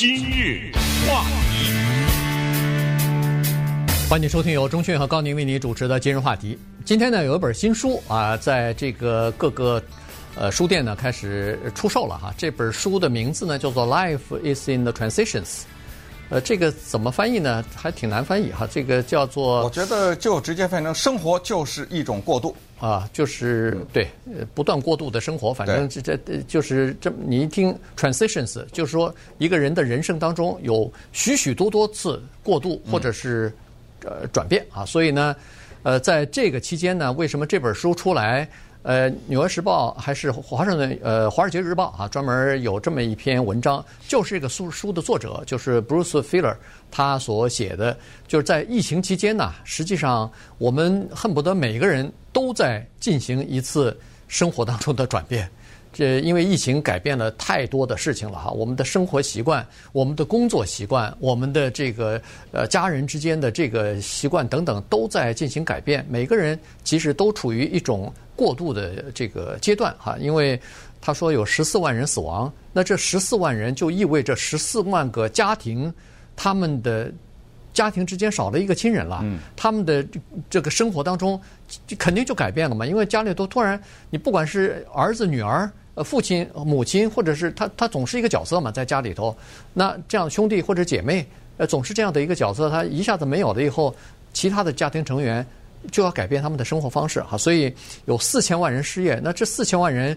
[0.00, 0.72] 今日
[1.06, 1.70] 话题，
[4.08, 6.58] 欢迎收听由钟迅和高宁为你主持的今日话题。
[6.86, 9.82] 今天呢，有一本新书啊，在这个各个
[10.36, 12.32] 呃书店呢开始出售了哈。
[12.38, 15.44] 这本书的名字呢叫做《Life is in the Transitions》。
[16.30, 17.64] 呃，这个怎么翻译呢？
[17.74, 18.64] 还挺难翻译哈。
[18.70, 19.64] 这个叫做……
[19.64, 24.08] 我觉得就直接翻译成“生活就是一种过渡”啊，就是对，
[24.54, 25.52] 不断过渡的生活。
[25.52, 33.52] 反正这这就是这，你一听 “transitions”，就是说一个人的人生当中有许许多多次过渡或者是
[34.04, 34.86] 呃转变啊。
[34.86, 35.34] 所以呢，
[35.82, 38.48] 呃，在这个期间呢，为什么这本书出来？
[38.82, 46.56] 呃，《纽约时报》还是华盛顿呃《华尔街日报》啊，专门有这么一篇文章，就是这个书书的作者，就是 Bruce Feiler，
[46.90, 53.94] 他所写的，就是在疫情期间呢，实际上我们恨不得每个人都在进行一次
[54.28, 55.50] 生活当中的转变。
[56.00, 62.18] 这因为疫情改变了太多的事情了哈，我们的生活习惯、我们的工作习惯、我们的这个
[62.52, 66.02] 呃家人之间的这个习惯等等，都在进行改变。
[66.08, 70.16] 每个人其实都处于一种过渡的这个阶段哈。
[70.18, 70.58] 因为
[71.02, 75.92] 他说有十四万人死亡，那这十四万人就意味着十四万个家庭，
[76.34, 77.12] 他们的
[77.74, 79.22] 家庭之间少了一个亲人了，
[79.54, 80.02] 他们的
[80.48, 81.38] 这个生活当中
[81.98, 82.86] 肯定就改变了嘛。
[82.86, 85.70] 因为家里都突然，你不管是儿子女儿。
[85.94, 89.36] 呃，父亲、母亲，或者是他，他总是一个角色嘛，在家里头。
[89.74, 93.94] 那这样兄弟或者姐妹，呃，总是这样的一个角色，他一下子没有了以后，
[94.32, 95.44] 其他的家庭成员
[95.90, 97.36] 就要改变他们的生活方式哈。
[97.36, 97.74] 所以
[98.04, 100.16] 有四千万人失业，那这四千万人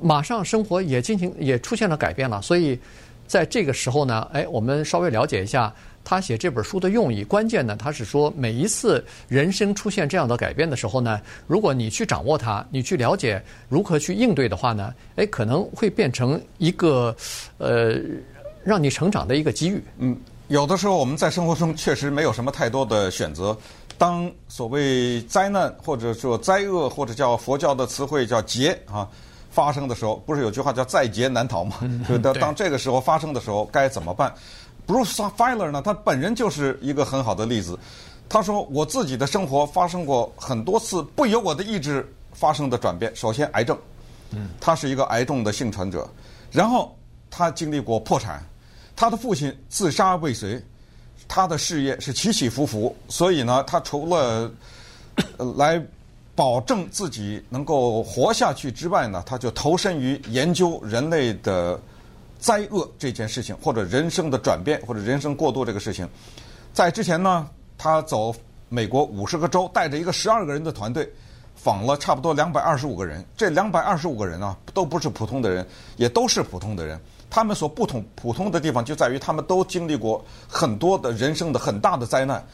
[0.00, 2.42] 马上生活也进行也出现了改变了。
[2.42, 2.78] 所以
[3.26, 5.74] 在这个时候呢，哎，我们稍微了解一下。
[6.04, 17.16] 他写这本书的用意，关键呢，他是说每一次人生出现这样的改变的时候呢，如果你去掌握它，你去了解如何去应对的话呢，诶，可能会变成一个
[17.58, 17.94] 呃
[18.62, 19.82] 让你成长的一个机遇。
[19.98, 20.16] 嗯，
[20.48, 23.56] 有的时候我们在生活中确实没有什么太多的选择。
[23.96, 29.08] 当所谓灾难或者说灾厄或者叫佛教的词汇叫劫啊
[29.50, 31.76] 发生的时候，不是有句话叫在劫难逃吗？
[32.08, 34.34] 就当当这个时候发生的时候该怎么办
[34.86, 37.78] ？Bruce Feiler 呢，他本人就是一个很好的例子。
[38.26, 43.14] 他说：“我自己的生活发生过很多次不由我的意志发生的转变。
[43.14, 43.78] 首先，癌症，
[44.30, 46.08] 嗯他是一个癌症的幸存者。
[46.50, 46.96] 然后，
[47.30, 48.42] 他经历过破产，
[48.96, 50.60] 他的父亲自杀未遂，
[51.28, 52.96] 他的事业是起起伏伏。
[53.08, 54.50] 所以呢，他除了
[55.56, 55.80] 来
[56.34, 61.78] 保证自己能够活下去之外呢，他就投身于研究人类的。”
[62.44, 66.06] 灾厄这件事情，或者人生的转变，或者人生过渡这个事情，
[66.74, 68.34] 在之前呢，他走
[68.68, 71.10] 美国五十个州，带着一个十二个人的团队，
[71.54, 73.24] 访了差不多两百二十五个人。
[73.34, 75.66] 这两百二十五个人啊，都不是普通的人，
[75.96, 77.00] 也都是普通的人。
[77.30, 82.46] 他们所不同普通的地方，就在于他们都经历过很多的人生的很大的灾难。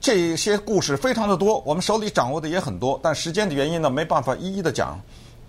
[0.00, 4.98] 这些故事非常的多，我们手里掌握的也很多，但时间的原因呢，没办法一一的讲。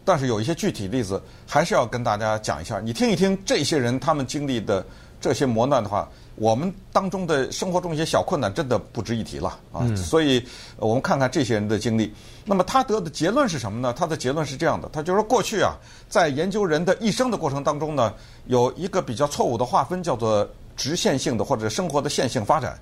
[0.07, 2.79] 但是有一些具体例子，还是要跟大家讲一下。
[2.79, 4.85] 你听一听这些人他们经历的
[5.19, 9.81] 这些磨难的话，我们当中的生活中一些小困难真的不值一提了啊。
[9.81, 10.41] 嗯、所以
[10.77, 12.13] 我们看看这些人的经历。
[12.45, 13.93] 那么他得的结论是什么呢？
[13.93, 15.75] 他的结论是这样的：他就是说，过去啊，
[16.07, 18.13] 在研究人的一生的过程当中呢，
[18.45, 22.79] 有一个比较错误的划分，叫做直线性的或者生活的线性发展。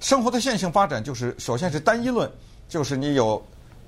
[0.00, 2.30] 生活的线性发展就是首先是单一论，
[2.66, 3.44] 就是你有。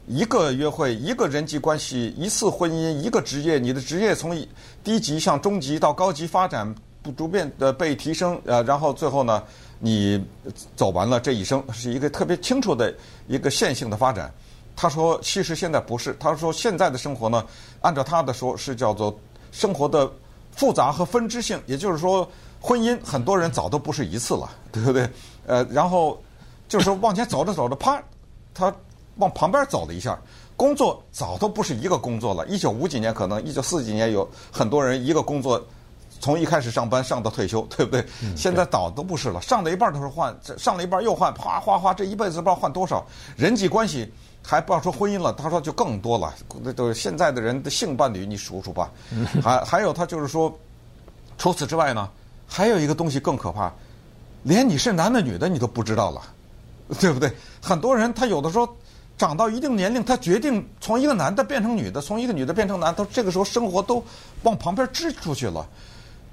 [0.07, 4.37] 一个约会，一个人际关系，一次婚姻，一个职业，你的职业从
[4.83, 9.43] 低级向中级到高级发展，不逐渐的被提升，呃，然后最后呢，
[9.79, 10.23] 你
[10.77, 12.95] 走完了这一生，是一个特别清楚的
[13.27, 14.31] 一个线性的发展。
[14.77, 17.43] 他说，其实现在不是，他说现在的生活呢，
[17.81, 19.19] 按照他的说是叫做
[19.53, 20.11] 生活的
[20.53, 25.09] 复杂和分支性，也就是说，婚姻很多人早都不是一次了，对不对？
[25.47, 26.23] 呃，然后
[26.69, 28.03] 就是说往前走着走着，啪，
[28.53, 28.75] 他。
[29.17, 30.19] 往旁边走了一下，
[30.57, 32.47] 工作早都不是一个工作了。
[32.47, 35.65] 一九五几年，可能一九四几年有很多人一个工作
[36.21, 38.05] 从一开始上班上到退休，对不对？
[38.23, 43.05] 嗯、现在早都不是了，上了一半都是换，上了一半又换，啪哗哗，这一辈子不知道换多少。
[43.37, 44.11] 人际关系
[44.43, 46.35] 还不要说婚姻了，他说就更多了。
[46.63, 48.91] 那都现在的人的性伴侣，你数数吧。
[49.43, 50.53] 还还有他就是说，
[51.37, 52.09] 除此之外呢，
[52.47, 53.73] 还有一个东西更可怕，
[54.45, 56.23] 连你是男的女的你都不知道了，
[56.99, 57.31] 对不对？
[57.61, 58.67] 很多人他有的时候。
[59.17, 64.05] 长到一定年龄，他决定从一个男的变成女的，从一个女的变成男的，这个时候生活都
[64.43, 65.67] 往旁边支出去了。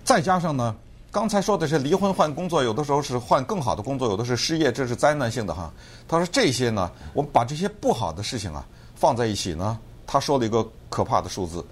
[0.04, 0.76] 再加上呢，
[1.12, 5.72] 刚才说的是离婚换工作，有的时候是换更好的工作，有的是失业，这是灾难性的哈。
[6.08, 11.64] 他说这些呢，我们把这些不好的事情啊放在一起呢，他说了一个可怕的数字，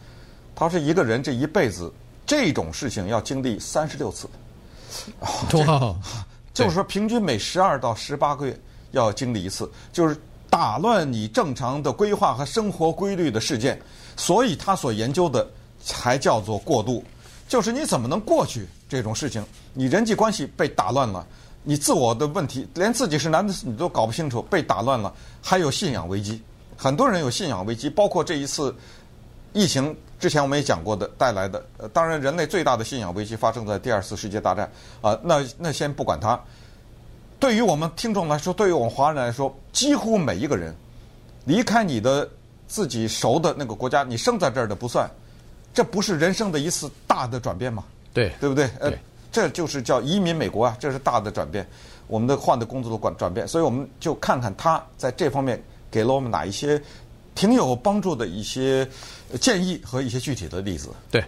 [0.56, 1.92] 他说一个人这一辈子
[2.26, 4.30] 这种事情要经历三十六次，
[5.20, 5.96] 哇，
[6.54, 8.60] 就是说平均每十二到十八个月
[8.92, 10.16] 要经历一次，就是
[10.50, 13.80] 打乱你正常的规划和生活规律的事件。
[14.18, 15.48] 所以他所研究的
[15.82, 17.02] 才叫做过渡，
[17.48, 19.42] 就是你怎么能过去这种事情？
[19.74, 21.26] 你人际关系被打乱了，
[21.64, 26.44] 你自我的问题连自己是男的你都搞不清楚，被打乱了，还有信仰危机。
[26.76, 28.76] 很多人有信仰危机，包括这一次
[29.54, 31.66] 疫情之前我们也讲过的带来的。
[31.78, 34.70] 呃，当然，人类最大的信仰危机发生在第二次世界大战
[35.02, 35.18] 啊。
[35.24, 36.38] 那那先不管它。
[37.40, 40.76] 对于我们听众来说，对于我们华人来说，几乎每一个人
[41.46, 42.30] 离开你的。
[42.72, 45.10] 自己熟的那个国家，你生在这儿的不算，
[45.74, 47.84] 这不是人生的一次大的转变吗？
[48.14, 48.68] 对，对不对？
[48.80, 48.94] 对，呃，
[49.32, 51.68] 这就是叫移民美国啊，这是大的转变，
[52.06, 55.60] 我们的换的工作的转转变，所以我们就看看他在这方面
[55.90, 56.80] 给了我们哪一些
[57.34, 58.88] 挺有帮助的一些
[59.42, 60.90] 建议和一些具体的例子。
[61.10, 61.26] 对。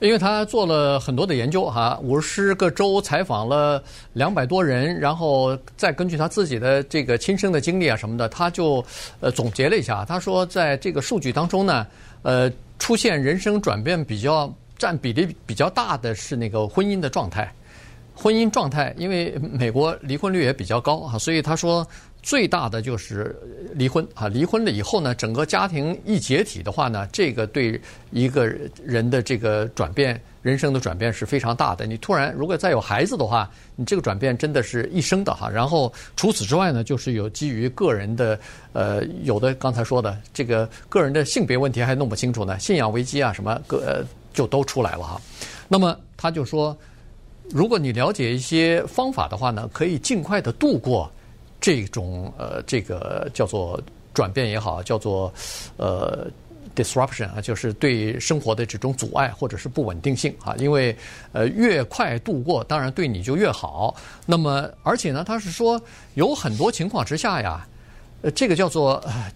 [0.00, 3.82] 因为他做了很多的研究哈，五十个州采访了
[4.12, 8.84] 两百多人，然后再根据他自己的这个亲身的经历啊什么的，他就
[9.20, 10.04] 呃总结了一下。
[10.04, 11.86] 他说，在这个数据当中呢，
[12.22, 17.50] 呃，出现人生转变比较占比例比较大的是那个婚姻的状态。
[18.16, 21.86] 婚姻状态，因为美国离婚率也比较高哈，所以他说。
[22.22, 23.40] 最大的就是
[23.72, 24.26] 离婚啊！
[24.26, 27.80] 离婚了以后呢，整个家庭一解体的话呢，这个对
[28.10, 28.44] 一个
[28.84, 31.86] 人的这个转变、人生的转变是非常大的。
[31.86, 35.48] 你突然如果再有孩子的话，你这个转变真的是一生的哈。
[35.48, 38.36] 然后除此之外呢，就是有基于个人的
[38.72, 44.04] 呃，有的刚才说的这个个人的性别问题还弄不清楚呢，信仰危机啊什么个、呃、
[44.34, 45.20] 就都出来了哈。
[45.68, 46.76] 那么他就说，
[47.50, 51.10] 如果你了解一些方法的话呢，可以尽快的度过。
[51.58, 53.80] 这种呃，这个叫做
[54.12, 55.32] 转变也好，叫做
[55.78, 56.28] 呃
[56.76, 60.94] disruption 啊，就是对生活的这种阻碍或者是不稳定性啊，因为
[61.32, 63.96] 呃越快度过，当然对你就越好。
[64.26, 65.80] 那么而且呢，他是说
[66.14, 67.66] 有很多情况之下呀，
[68.20, 69.32] 呃，这个叫做呃，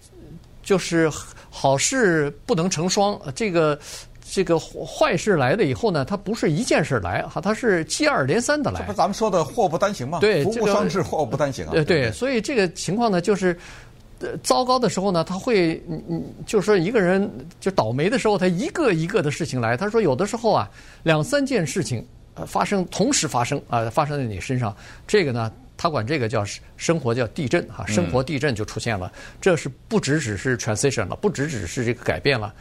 [0.61, 1.11] 就是
[1.49, 3.77] 好事不能成双，这个。
[4.23, 8.79] 这个坏事来了以后呢，它不是一件事来哈，它是接二连三的来。
[8.79, 10.19] 这不咱们说的祸不单行吗？
[10.19, 11.71] 对，福不双至，祸不单行啊。
[11.71, 13.57] 对对，所以这个情况呢，就是
[14.43, 17.29] 糟糕的时候呢，他会，嗯嗯，就是说一个人
[17.59, 19.75] 就倒霉的时候，他一个一个的事情来。
[19.75, 20.69] 他说有的时候啊，
[21.03, 22.05] 两三件事情
[22.45, 24.75] 发生同时发生啊，发生在你身上，
[25.07, 26.45] 这个呢，他管这个叫
[26.77, 29.11] 生活叫地震哈，生活地震就出现了。
[29.41, 32.53] 这是不只只是 transition 了，不只只是这个改变了。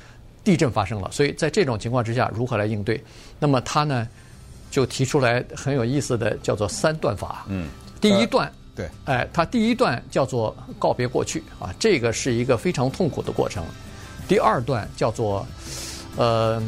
[0.42, 3.02] 地震发生了，所以在这种情况之下，如何来应对？
[3.38, 4.08] 那么他呢，
[4.70, 7.44] 就提出来很有意思的，叫做三段法。
[7.48, 7.68] 嗯，
[8.00, 13.62] 第一段，呃、对，哎，他第一段叫做告别过去啊，这个是一个非常痛苦的过程。
[14.26, 15.46] 第二段叫做
[16.16, 16.62] 呃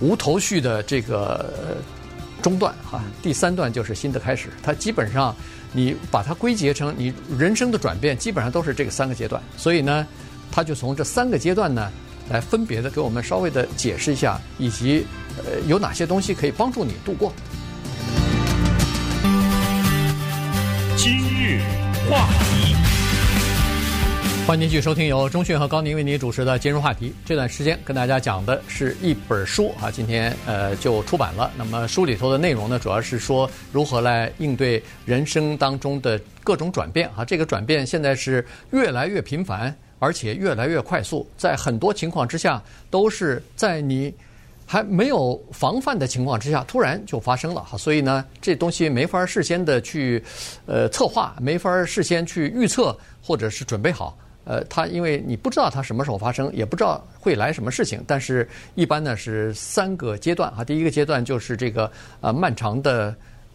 [0.00, 1.76] 无头绪的这个
[2.40, 4.48] 中断哈、啊，第三段就是新的开始。
[4.62, 5.36] 他基本上
[5.72, 9.42] 你把它归结成你人生的转变，基本上都是这个三个阶段。
[9.58, 10.06] 所以呢，
[10.50, 11.92] 他就从这三个阶段呢。
[12.30, 15.06] 来分别的给我们稍微的解释一下，以及
[15.38, 17.32] 呃有哪些东西可以帮助你度过。
[20.96, 21.60] 今日
[22.08, 22.74] 话题，
[24.46, 27.12] 欢迎您继续收听由钟讯和高宁为您主持的今日话题。
[27.26, 31.50] 这段时间跟大家讲的是一本书啊，今天呃就出版了。
[31.58, 37.24] 那么书里头的内容呢，主要是说如何来应对人生当中的各种转变啊。
[37.24, 39.74] 这个转变现在是越来越频繁。
[39.98, 44.12] 而且越来越快速，在很多情况之下，都是在你
[44.66, 47.76] 还没有防范的情况之下，突然就发生了哈。
[47.78, 50.22] 所以呢，这东西没法事先的去
[50.66, 54.16] 呃策划，没法事先去预测或者是准备好。
[54.44, 58.04] 呃，它因为你不知道它什么时候发生，也不知道会来什么事情。
[58.06, 60.62] 但是，一般呢是三个阶段哈。
[60.62, 63.14] 第一个阶段就是这个呃漫长的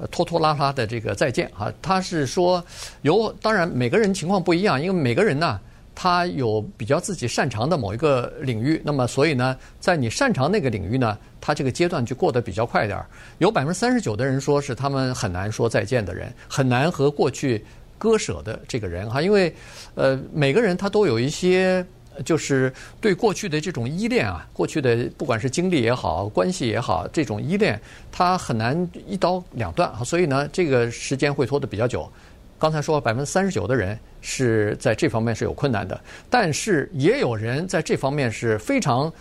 [0.09, 1.71] 拖拖拉拉的这个再见哈。
[1.79, 2.63] 它是说
[3.03, 5.59] 有，当然每个人情况不一样，因为每个人呢。
[5.93, 13.05] 他有比较自己擅长的某一个领域，那么所以呢，在你擅长那个领域呢，他这个阶段就过得比较快点儿。
[13.39, 17.63] 有百分之三十九的人说是他们很难说再见的人，很难和过去
[17.97, 19.53] 割舍的这个人哈，因为
[19.95, 21.85] 呃每个人他都有一些
[22.23, 27.79] 就是对过去的这种依恋啊，过去的不管是经历也好，关系也好，这种依恋
[28.09, 32.09] 他很难一刀两断，所以呢，这个时间会拖得比较久。
[32.57, 35.99] 刚才说百分之三十九的人是在这方面是有困难的，
[36.29, 39.11] 但是也有人在这方面是非常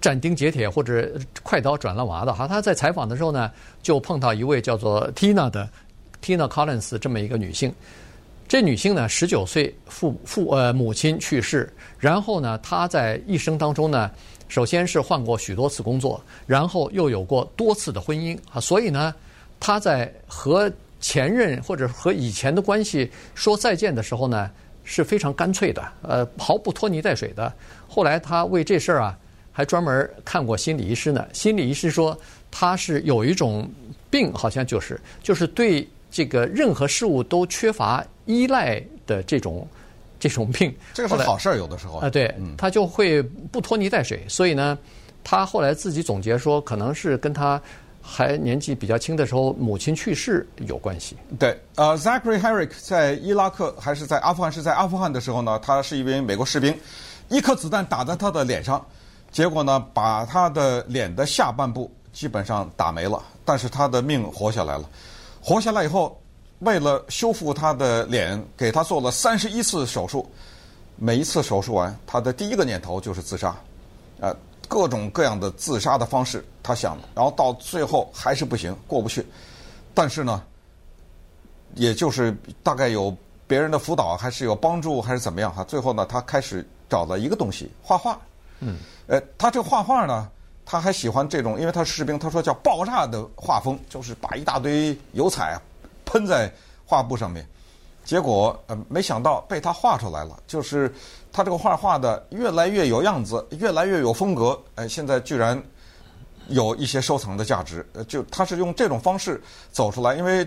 [0.00, 2.46] 斩钉截铁或者快刀斩乱麻的哈。
[2.46, 3.50] 他在采访的时候呢，
[3.82, 5.68] 就碰到一位叫做 Tina 的
[6.22, 7.72] Tina Collins 这么一个女性。
[8.46, 14.10] 这女性呢，十九岁父父呃母亲去世，然后呢，她在一生当中呢，
[14.48, 19.14] 首先是换过许多次工作，然后又有过多次的婚姻啊，所以呢。
[19.60, 24.50] 她在和前任或者和以前的关系说再见的时候呢，
[24.84, 27.52] 是非常干脆的，呃，毫不拖泥带水的。
[27.86, 29.18] 后来他为这事儿啊，
[29.52, 31.26] 还专门看过心理医师呢。
[31.32, 32.18] 心理医师说
[32.50, 33.70] 他是有一种
[34.10, 39.66] 病，好像就是就是对这个任何事物都缺乏依赖的这种
[40.18, 40.74] 这种病。
[40.92, 44.24] 这个是好事儿，有的时候啊，对，他就会不拖泥带水。
[44.26, 44.76] 所以呢，
[45.22, 47.60] 他后来自己总结说，可能是跟他。
[48.10, 51.14] 还年纪比较轻的时候，母亲去世有关系。
[51.38, 54.50] 对，呃，Zachary Herrick 在伊拉克还是在阿富汗？
[54.50, 56.74] 是在阿富汗的时候呢，他是一名美国士兵，
[57.28, 58.82] 一颗子弹打在他的脸上，
[59.30, 64.88] 结果呢，把他的脸的下半部基本上打没了，但是他的命活下来了。
[65.42, 66.18] 活下来以后，
[66.60, 70.26] 为了修复他的脸，给他做了三十一次手术，
[70.96, 73.54] 每一次手术完，他的第一个念头就是自杀，
[74.18, 74.34] 呃。
[74.68, 79.26] 各种各样的自杀的方式，他想，然后到最后还是不行，过不去。
[79.94, 80.42] 但是呢，
[81.74, 85.64] 也就是大概有别人的辅导，还是有帮助，还是怎么样哈？
[85.64, 88.20] 最后呢，他开始找了一个东西，画画。
[88.60, 88.76] 嗯。
[89.06, 90.30] 呃，他这个画画呢，
[90.66, 95.58] 他还喜欢这种，因为他是士兵，他说叫爆炸的画风，就是把一大堆油彩
[96.04, 96.52] 喷在
[96.84, 97.48] 画布上面。
[98.04, 100.94] 结果呃，没想到被他画出来了，就是。
[101.32, 104.58] 他这个画画的越来越有样子，越来越有风格。
[104.74, 105.62] 哎，现在居然
[106.48, 107.86] 有一些收藏的价值。
[107.92, 110.46] 呃，就他是用这种方式走出来，因为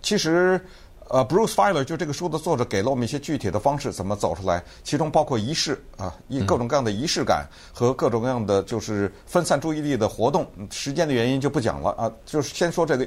[0.00, 0.60] 其实
[1.08, 10.46] 呃，Bruce Feiler 就这个书的作者给了我们一些具体的方式怎么走出来，其中包括仪式啊，一各种各样的仪式感和各种各样的就是分散注意力的活动。
[10.70, 13.06] 时间的原因就不讲了啊，就是先说这个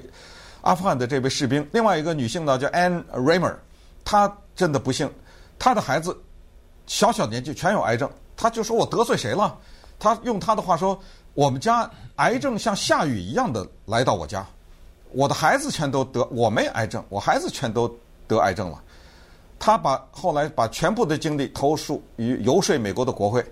[0.61, 1.67] 阿富汗的这位士兵。
[1.71, 3.55] 另外一个女性呢叫 Anne Raymer，
[4.03, 5.09] 她真的不幸，
[5.57, 6.15] 她的孩子。
[6.87, 9.57] 小小年纪全有癌症，他就说我得罪谁了？
[9.97, 10.99] 他用他的话说，
[11.33, 14.45] 我们家癌症像下雨一样的来到我家，
[15.13, 17.89] 我的孩子全都得，我没癌症，我孩子全都
[18.27, 18.81] 得癌症了。
[19.57, 23.43] 他把后来把全部的精力投诉于游说美国的国会，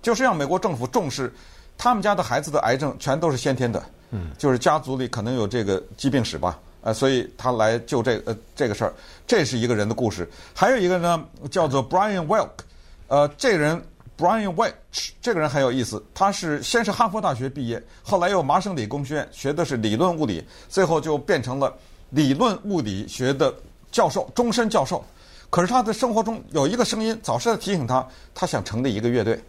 [0.00, 1.34] 就是让美国政府重视
[1.76, 8.94] 他们家的孩子的癌症全都是先天的，嗯，就是家族里可能有这个疾病史吧，呃，所以他来就这呃这个事儿，
[9.26, 10.30] 这是一个人的故事。
[10.54, 12.50] 还有一个呢，叫做 Brian Welk。
[13.08, 13.82] 呃，这个人
[14.18, 16.02] Brian Welch 这个人很有意思。
[16.14, 21.74] 他是先是哈佛大学毕业，后来又麻省理工学院学的是理论物理，最后就变成了
[22.10, 23.54] 理论物理学的
[23.90, 25.02] 教授，终身教授。
[25.48, 29.42] 可是他的生活中有一个声音，早是在提醒他，他想成立一个乐队。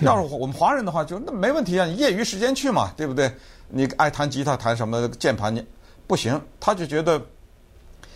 [0.00, 3.34] 要是我们华人的话，就那没问题啊，你业余时间去嘛，对不对？
[3.68, 5.66] 你爱弹吉他、弹什么键盘，你
[6.06, 6.40] 不行。
[6.60, 7.20] 他就觉得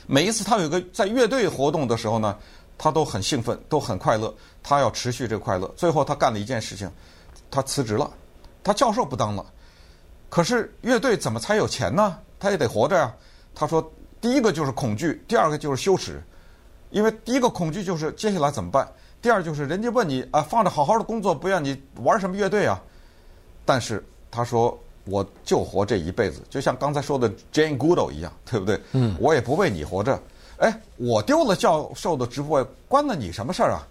[0.06, 2.36] 每一次他有个在乐队活动的时候呢。
[2.78, 4.34] 他都很兴奋，都很快乐。
[4.62, 5.66] 他要持续这个快乐。
[5.76, 6.90] 最后，他干了一件事情，
[7.50, 8.10] 他辞职了，
[8.62, 9.44] 他教授不当了。
[10.28, 12.18] 可是乐队怎么才有钱呢？
[12.38, 13.14] 他也得活着呀。
[13.54, 13.90] 他说
[14.20, 16.22] ：“第一个就是恐惧，第二个就是羞耻。
[16.90, 18.86] 因为第一个恐惧就是接下来怎么办？
[19.22, 22.82] 第二就是人家问你啊，放着好好的工作，不要你玩什么乐队啊？
[23.64, 28.80] 但是他说，我就活这一辈子，就像刚才说的 Jane Goodall 一样，对不对？
[28.92, 30.20] 嗯，我也不为你活着。”
[30.58, 33.86] 哎，我丢了教授的职位，关了你什么事儿啊？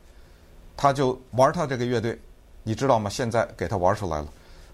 [0.75, 2.19] 他就玩他这个乐队，
[2.63, 3.07] 你知道吗？
[3.09, 4.27] 现在给他玩出来了。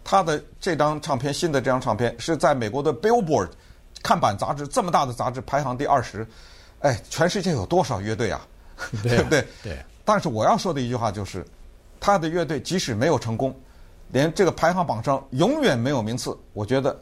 [0.03, 3.49] 他的这张唱片，新的这张唱片是在美国的 Billboard
[4.01, 6.25] 看板杂志这么大的杂志排行第二十。
[6.79, 8.41] 哎，全世界有多少乐队啊？
[9.03, 9.47] 对，啊对不对？
[9.61, 9.77] 对。
[10.05, 11.45] 但是我要说的一句话就是，
[11.99, 13.53] 他的乐队即使没有成功，
[14.11, 16.97] 连这个排行榜上永远没有名次，我觉得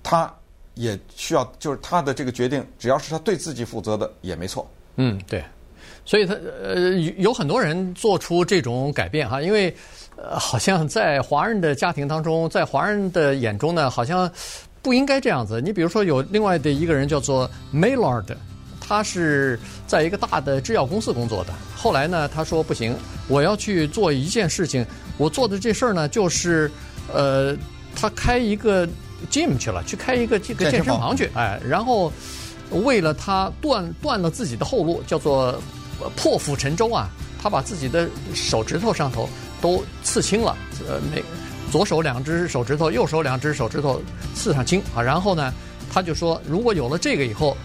[0.00, 0.32] 他。
[0.74, 4.68] 也需要，就是他的这个决定，只要是他对自己负责的，也没错。
[4.96, 5.42] 嗯，对。
[6.04, 9.72] 所以他呃，有很多人做出这种改变哈，因为
[10.16, 14.30] 呃，好像在华人的家庭当中，在华人的眼中呢，好像
[14.82, 15.60] 不应该这样子。
[15.60, 18.34] 你比如说，有另外的一个人叫做 Maillard，
[18.80, 21.52] 他是在一个大的制药公司工作的。
[21.76, 22.96] 后来呢，他说不行，
[23.28, 24.84] 我要去做一件事情。
[25.18, 26.68] 我做的这事儿呢，就是
[27.12, 27.56] 呃，
[27.94, 28.88] 他开一个。
[29.30, 32.12] Gym 去了，去开一个这个健身房去，哎，然后
[32.70, 35.60] 为了他断断了自己的后路，叫做
[36.16, 37.08] 破釜沉舟啊，
[37.42, 39.28] 他把自己的手指头上头
[39.60, 40.56] 都刺青了，
[40.88, 41.22] 呃，那
[41.70, 44.02] 左手两只手指头，右手两只手指头
[44.34, 45.52] 刺上青啊，然后呢，
[45.92, 47.56] 他就说，如果有了这个以后，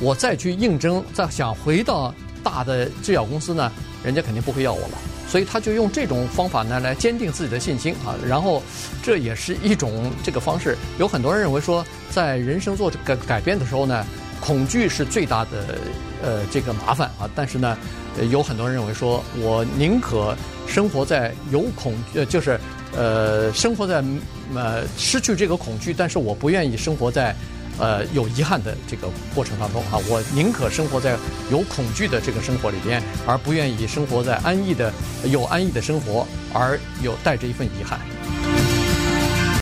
[0.00, 3.70] 我再去应征，再想回到大的制药公司呢，
[4.02, 4.98] 人家肯定不会要我了。
[5.34, 8.62] 所以他就用这种方法呢来坚定自己的信心啊，然后
[9.02, 10.78] 这也是一种这个方式。
[10.96, 14.06] 有很多人认为说，在人生做改改变的时候呢，
[14.40, 15.76] 恐惧是最大的
[16.22, 17.28] 呃这个麻烦啊。
[17.34, 17.76] 但是呢，
[18.30, 20.36] 有很多人认为说，我宁可
[20.68, 22.56] 生活在有恐呃就是
[22.96, 24.04] 呃生活在
[24.54, 27.34] 呃失去这个恐惧，但是我不愿意生活在
[27.78, 29.98] 呃有遗憾的这个过程当中啊。
[30.08, 31.16] 我宁可生活在
[31.50, 34.92] 有恐惧的这个生活里边，而不愿意生活在安逸的
[35.24, 37.98] 有安逸的生活而有带着一份遗憾。